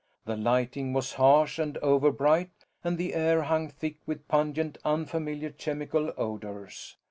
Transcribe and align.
The 0.25 0.35
lighting 0.35 0.93
was 0.93 1.13
harsh 1.13 1.59
and 1.59 1.77
overbright 1.83 2.49
and 2.83 2.97
the 2.97 3.13
air 3.13 3.43
hung 3.43 3.69
thick 3.69 3.97
with 4.07 4.27
pungent 4.27 4.79
unfamiliar 4.83 5.51
chemical 5.51 6.11
odors. 6.17 6.97